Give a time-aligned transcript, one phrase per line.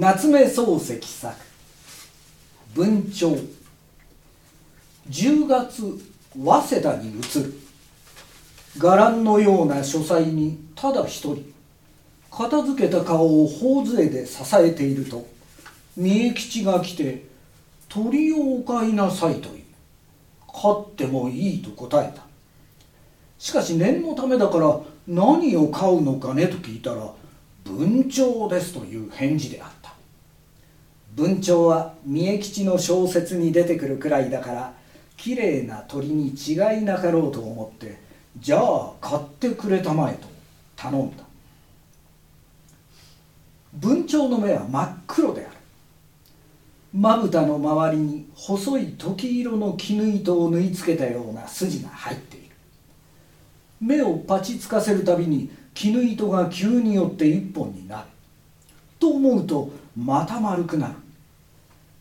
[0.00, 1.34] 夏目漱石作。
[2.74, 3.36] 文鳥。
[5.10, 5.82] 10月
[6.34, 7.52] 早稲田に移る。
[8.78, 11.52] 伽藍のような書斎にただ一人。
[12.30, 15.26] 片付けた顔を頬杖で支えていると
[15.98, 17.26] 三重吉が来て
[17.90, 19.64] 「鳥をお飼いなさい」と言う
[20.50, 22.22] 飼ってもいいと答えた。
[23.38, 27.12] しかし念のためだから何を飼うのかねと聞いたら
[27.64, 29.79] 文鳥ですという返事であった。
[31.20, 34.72] 文鳥は三重吉の小説に出てくるくらいだから
[35.18, 37.98] きれいな鳥に違いなかろうと思って
[38.38, 40.26] じゃあ買ってくれたまえと
[40.76, 41.24] 頼んだ。
[43.74, 45.56] 文鳥の目は真っ黒である。
[46.94, 52.56] まぶたの周りに細い時色の絹糸を縫い付けたような筋が入っている。
[53.78, 58.08] 目をパチつかせるたびに絹糸が急によって一本になる。
[58.98, 60.94] と思うとまた丸くなる。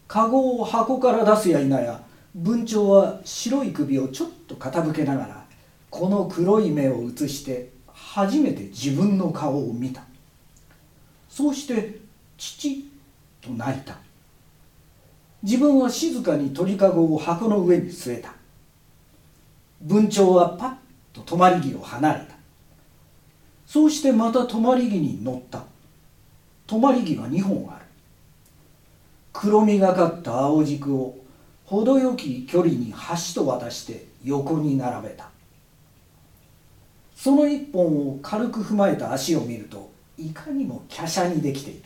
[0.10, 2.02] 籠を箱から出すや否や。
[2.34, 5.46] 文鳥は白い首をちょっと傾けながら
[5.90, 10.04] この黒い目を映して初めて自分の顔を見た。
[11.30, 12.00] そうして
[12.38, 12.90] 「父」
[13.40, 13.98] と泣いた。
[15.44, 18.34] 自分は静かに鳥かごを箱の上に据えた。
[19.82, 20.74] 文鳥はパッ
[21.14, 22.36] と止まり木を離れた。
[23.66, 25.64] そうしてまた止まり木に乗った。
[26.68, 27.86] 止まり木は2本ある。
[29.42, 31.18] 黒みがかった青軸を
[31.64, 32.94] 程よき距離に
[33.34, 35.30] 橋と渡して横に並べた。
[37.16, 41.84] その一本を軽く踏まえた足を見るといかにも華奢にできている。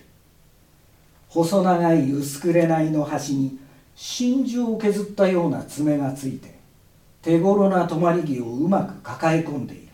[1.29, 3.59] 細長い薄くれないの端に
[3.95, 6.55] 真珠を削ったような爪がついて
[7.21, 9.89] 手頃な止まり木をうまく抱え込んでいる。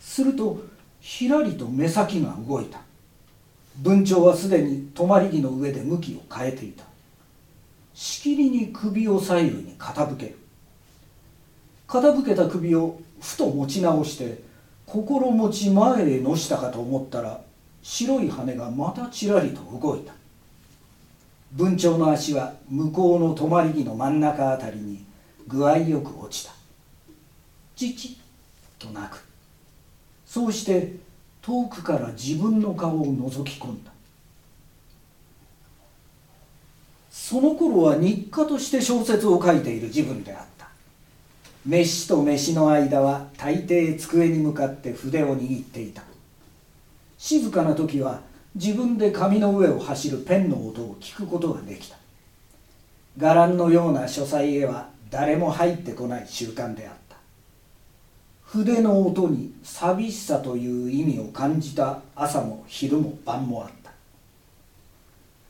[0.00, 0.58] すると
[1.02, 2.80] ひらりと目先が動いた。
[3.78, 6.84] 文鳥はすでに止まり木の上で向きを変えていた。
[7.94, 10.38] しきりに首を左右に傾ける。
[11.88, 14.42] 傾けた首をふと持ち直して
[14.86, 17.40] 心持ち前へのしたかと思ったら
[17.82, 20.12] 白い羽がまたちらりと動いた。
[21.52, 25.04] 文鳥の足は向こうの止まり木の真ん中あたりに
[25.46, 26.52] 具合よく落ちた。
[27.76, 28.16] チチ
[28.78, 29.24] ッと鳴く。
[30.26, 30.96] そうして
[31.44, 33.90] 遠くから自分の顔を覗き込んだ。
[37.10, 40.68] その頃は日課として小説を書いている自分であった。
[41.66, 46.02] 飯と飯の間は大抵机に向かって筆を握っていた。
[47.18, 48.22] 静かな時は
[48.54, 51.98] 自分で紙の上を走るペンの音を聞くことができた。
[53.18, 57.03] 伽藍のような書斎へは誰も入ってこない習慣であった。
[58.54, 63.90] 筆の音に寂しさという意味を感じた朝も昼も晩もあった。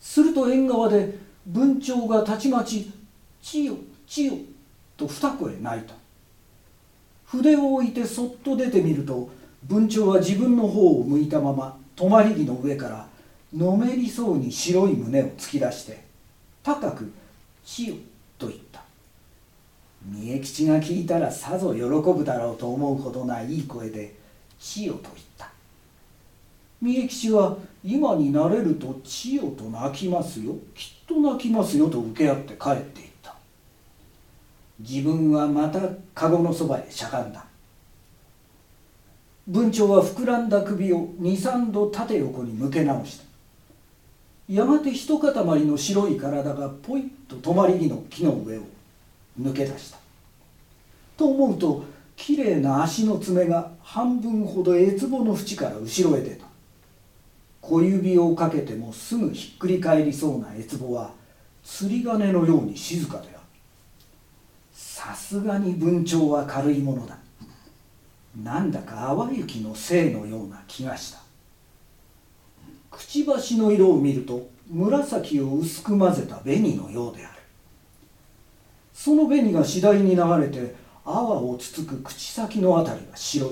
[0.01, 2.91] すると縁側で文鳥がたちまち
[3.43, 3.77] 「千代
[4.07, 4.39] 千代」
[4.97, 5.95] と二声泣いた。
[7.27, 9.29] 筆を置いてそっと出てみると
[9.65, 13.07] 文鳥は自分の方を向いたまま止まり木の上から
[13.55, 16.03] のめりそうに白い胸を突き出して
[16.63, 17.13] 高く
[17.67, 18.14] 「千代」と言った
[20.05, 24.15] 三重吉が聞いたらさぞ喜ぶだろうと思うほどないい声で
[24.61, 25.51] 「千代」と言った。
[26.83, 30.57] 三重吉は今になれると千代と泣きますよ。
[30.75, 33.35] きっと泣きますよと受け合って帰っていった。
[34.81, 35.81] 自分はまた
[36.15, 37.47] 籠のそばへしゃがんだ。
[39.47, 43.25] 文鳥は膨らんだ首を23度縦横に向け直した。
[44.53, 45.33] やがて一塊
[45.65, 48.63] の白い体がポイッと止まり木の木の上を。
[49.41, 49.99] 抜け出した。
[51.17, 51.85] と思うと
[52.17, 56.47] きれいな足の爪が半分ほどえつぼの縁から後ろへ出た。
[57.61, 61.13] 小指をかけてもすぐひっくり返りそうなえつぼは
[61.65, 63.39] 釣り鐘のように静かである。
[64.73, 67.17] さすがに文鳥は軽いものだ。
[68.43, 71.19] なんだか淡雪の精のような気がした。
[72.91, 77.34] くちばしの色を見ると紫を薄く混ぜた紅のようである。
[79.05, 80.75] その紅が次第に流れて
[81.05, 83.51] 泡をつつく口先のあたりが白い。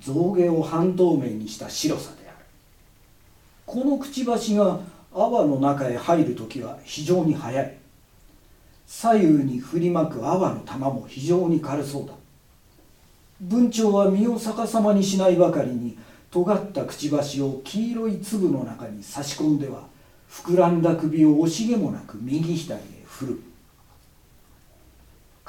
[0.00, 2.44] 象牙を半透明にした白さである。
[3.64, 4.80] このくちばしが
[5.14, 7.76] 泡の中へ入る時は非常に速い。
[8.88, 12.14] 左右に振りまく泡の玉も非常に軽そうだ。
[13.40, 15.96] 文鳥は身を逆さまにしないばかりに
[16.32, 19.84] 尖ったくちばしを黄色い粒の中に差し込んでは
[20.28, 23.42] 膨らんだ首を惜しげもなく右左へ振る。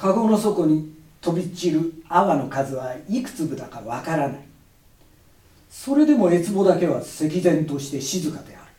[0.01, 4.39] 籠の底に飛び散る泡の数はいく粒だかわからない。
[5.69, 8.71] それでもえつぼだけは石然として静かである。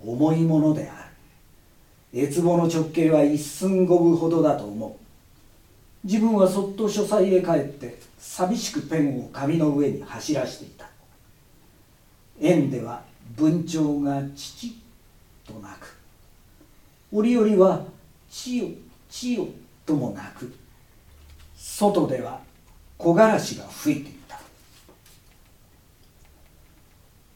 [0.00, 1.10] 重いものであ
[2.14, 2.22] る。
[2.22, 6.06] 越棒の直径は一寸五分ほどだと思う。
[6.06, 10.88] 自分はそっと書斎へ帰って寂しくペンを紙の上に走らしていた。
[12.40, 13.02] 園では
[13.36, 14.74] 文鳥が父
[15.46, 15.94] と鳴く。
[17.12, 17.84] 折々は
[18.30, 18.74] 千代
[19.10, 19.48] 千代
[19.86, 20.52] とも鳴く
[21.56, 22.40] 外では
[22.98, 24.38] 木枯らしが吹いていた。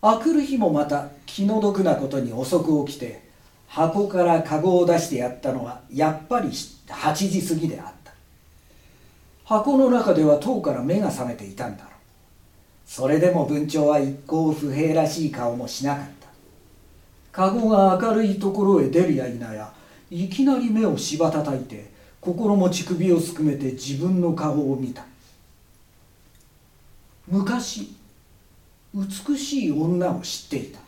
[0.02, 3.23] あくる日もまた気の毒なことに遅く起きて
[3.67, 8.12] 箱から籠を出してやったのはやっぱり8時過ぎであった。
[9.44, 11.93] 箱の中では遠から目が覚めていたんだろう。
[12.87, 16.29] それでも文鳥は一向不平らしい顔もしなかった。
[17.32, 19.73] 籠が明るいところへ出るや否や
[20.11, 21.94] いきなり目をしばたたいて
[22.25, 25.05] 心持ち首をすくめて自分の顔を見た。
[27.29, 27.94] 昔
[28.94, 30.81] 美しい女を知っていた。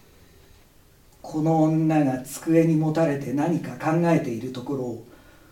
[1.21, 5.07] この女が机にもたれて何か考えているところを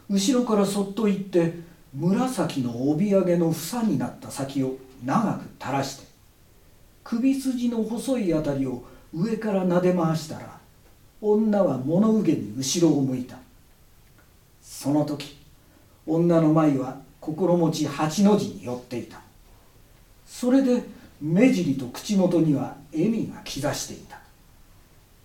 [0.08, 1.52] 後ろからそっと行って
[1.94, 6.06] 紫の帯揚げの房になった先を長く垂らして
[7.02, 10.58] 首筋の細いあたりを上から撫で回したら
[11.20, 13.36] 女は物憂げに後ろを向いた。
[14.62, 15.43] その時
[16.06, 19.20] 女の舞は心持ち八の字に寄っていた。
[20.26, 20.82] それで
[21.20, 24.18] 目尻と口元には笑みが兆していた。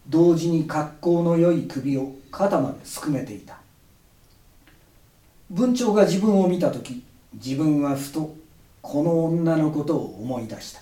[0.07, 3.57] 同時に格好の良い首を肩まですくめていた。
[5.49, 7.03] 文鳥が自分を見た時
[7.33, 8.35] 自分はふと
[8.81, 10.81] この女のことを思い出した。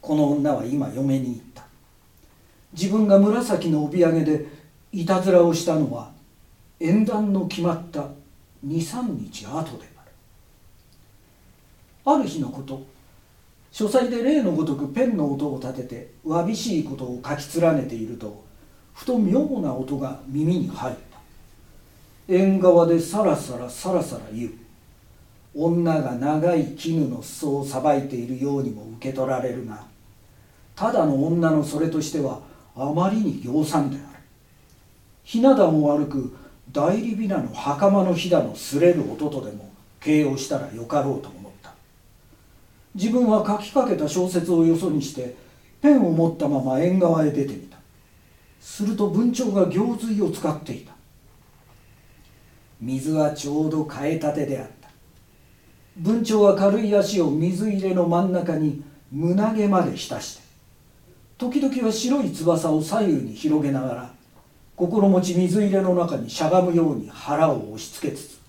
[0.00, 1.64] この女は今嫁に行った。
[2.72, 4.46] 自分が紫の帯揚げで
[4.92, 6.10] いたずらをしたのは
[6.78, 8.08] 縁談の決まった
[8.66, 10.12] 23日後である。
[12.04, 12.82] ある日のこと
[13.72, 18.44] 書斎で例のごとくペンの音を立ててわびしいことを書き連ねていると
[18.94, 21.00] ふと妙な音が耳に入った。
[22.28, 24.52] 縁側でさらさらさらさら言う。
[25.54, 29.84] 女が長い絹の裾をさばいているようにも受け取られるが
[30.76, 32.40] ただの女のそれとしては
[32.76, 34.06] あまりに行産である。
[35.24, 36.36] ひな壇を歩く
[36.72, 39.70] 代理ビナの袴のひだのすれる音とでも
[40.00, 41.72] 形容したらよかろうと思った。
[42.94, 45.34] 自分は書きかけた小説をよそにして
[45.80, 47.78] ペンを持ったまま縁側へ出てみた。
[48.60, 50.92] すると文鳥が行水を使っていた。
[52.80, 54.80] 水はちょうど替えたてであった。
[55.96, 58.82] 文鳥は軽い足を水入れの真ん中に
[59.12, 60.42] 胸毛まで浸して
[61.36, 64.14] 時々は白い翼を左右に広げながら
[64.80, 68.40] 心持ち水入れの中にしゃがむように腹を押し付けつつ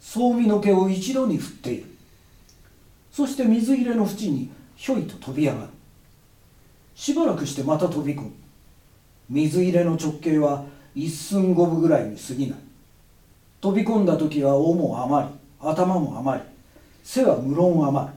[0.00, 1.84] 装備の毛を一度に振っている。
[3.10, 5.66] そして水入れの縁にひょいと飛び上がる。
[6.94, 8.30] しばらくしてまた飛び込む。
[9.28, 10.64] 水入れの直径は
[10.94, 12.58] 一寸五分ぐらいに過ぎない。
[13.60, 16.46] 飛び込んだ時は尾も余り頭も余り
[17.04, 18.12] 背は無論余る。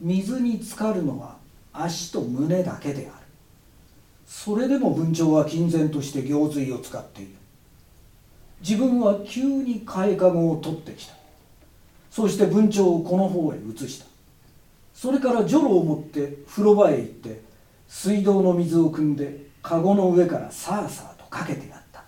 [0.00, 1.36] 水に浸かるのは
[1.72, 3.15] 足と胸だけである。
[4.26, 7.30] それでも文鳥は金然として行水を使っている。
[8.60, 11.14] 自分は急に替え籠を取ってきた。
[12.10, 14.06] そして文鳥をこの方へ移した。
[14.92, 17.42] それからジョロを持って風呂場へ行って
[17.86, 22.02] 水道の水を汲んで籠の上からさあさあとかけてやった。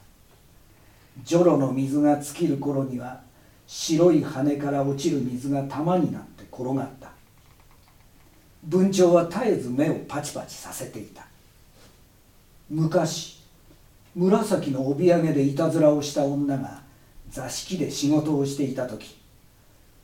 [1.22, 3.20] ジョロの水が尽きる頃には
[3.66, 7.10] 白い羽から落ちる水が玉になって転がった。
[8.64, 11.27] 文鳥は絶えず目をパチパチさせていた。
[12.70, 13.38] 昔
[14.14, 16.82] 紫の帯揚げでいたずらをした女が
[17.30, 19.16] 座敷で仕事をしていた時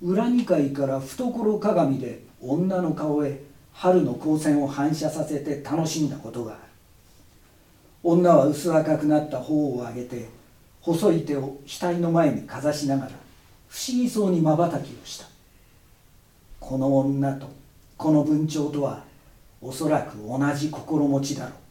[0.01, 3.43] 裏2階から懐鏡で女の顔へ
[3.73, 6.61] 春の光線を反射させて楽しんだことがある。
[8.03, 10.29] 女は薄赤くなった頬を上げて
[10.81, 13.11] 細い手を額の前にかざしながら
[13.69, 15.27] 不思議そうにまばたきをした。
[16.61, 17.49] この女と
[17.97, 19.05] この文鳥とは
[19.61, 21.64] おそらく同じ心持ちだろう。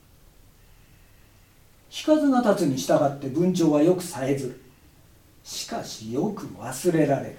[1.95, 4.47] 引かずが立つに従って文鳥はよくさえず。
[4.47, 4.59] る
[5.43, 7.37] しかしよく忘れられる。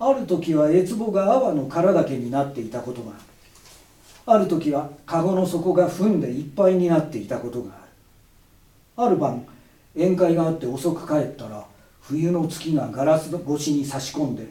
[0.00, 3.20] ある時は越母が泡の殻だけになっていたことがある。
[4.26, 7.70] ある時は籠の底が踏んでいっぱいになっていたことが
[8.96, 9.06] ある。
[9.06, 9.46] ある晩
[9.94, 11.64] 宴会があって遅く帰ったら
[12.00, 14.48] 冬の月がガラス越しに差し込んで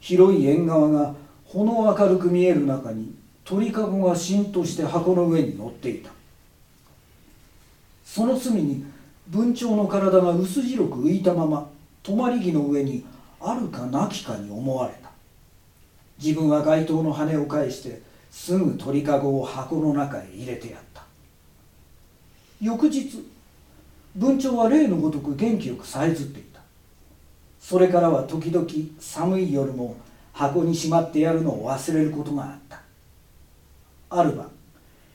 [0.00, 1.14] 広い縁側が
[1.44, 3.14] ほの明るく見える中に
[3.44, 6.10] 鳥かごがしんとして箱の上に乗っていた。
[8.12, 8.84] その隅に
[9.28, 11.70] 文鳥の体が薄白く浮いたまま
[12.02, 13.04] 泊まり木の上に
[13.40, 15.10] あるかなきかに思われた。
[16.20, 21.04] 自分は街灯の羽を返してすぐ鳥かごを箱の中へ入れてやった。
[22.60, 23.24] 翌日
[24.16, 26.60] 文鳥は例のごとく元気よくさえずっていた。
[27.60, 28.66] それからは時々
[28.98, 29.94] 寒い夜も
[30.32, 32.80] 箱にしまってやるのを忘れることがあった。
[34.10, 34.50] ある晩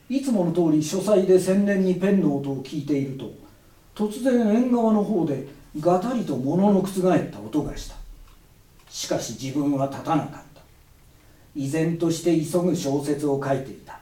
[0.10, 3.32] いつもの通り書斎で洗練にペンの音を聞いていると
[3.96, 5.48] 突然縁側の方で
[5.80, 7.96] がたりと物の覆った音がした。
[8.90, 10.62] しかし自分は立たなかった。
[11.56, 14.00] 依然として急ぐ小説を書いていた。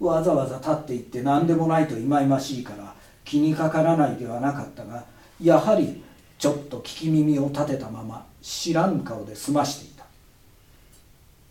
[0.00, 5.04] わざわざ立っていって何でもないと忌々しいから気にかからないではなかったが
[5.42, 6.02] やはり
[6.38, 10.04] ちょっと聞き耳を立てたまま知らん顔で済ましていた。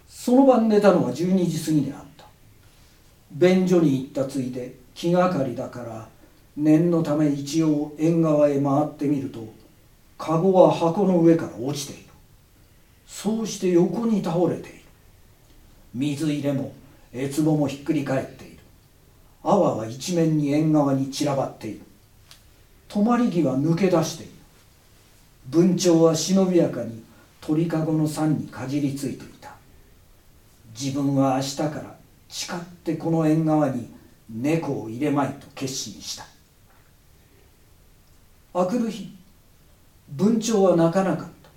[0.07, 2.06] その晩寝たのは12時過ぎであった。
[3.31, 6.07] 便所に行ったついで気がかりだから
[6.55, 9.47] 念のため一応縁側へ回ってみると
[10.17, 12.03] 籠は箱の上から落ちている。
[13.05, 14.79] そうして横に倒れている。
[15.93, 16.73] 水入れも
[17.13, 18.57] えつぼもひっくり返っている。
[19.43, 21.81] 泡は一面に縁側に散らばっている。
[22.89, 24.31] 止まり木は抜け出している。
[25.47, 27.03] 文鳥は忍びやかに
[27.39, 29.55] 鳥かごの山にかじりついていた。
[30.77, 31.96] 自分は明日から
[32.29, 33.91] 誓ってこの縁側に
[34.29, 36.25] 猫を入れまいと決心した。
[38.53, 39.15] あくる日
[40.09, 41.49] 文鳥は泣かなかった。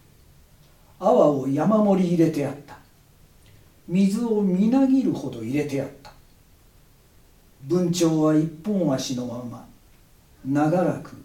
[0.98, 2.78] 泡を山盛り入れてやった。
[3.88, 6.12] 水をみなぎるほど入れてやった。
[7.62, 9.66] 文鳥は一本足のまま
[10.44, 11.16] 長らく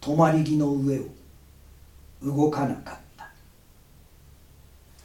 [0.00, 1.04] 止まり木の上を
[2.22, 3.07] 動かなかった。